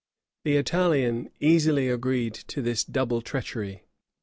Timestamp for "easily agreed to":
1.39-2.63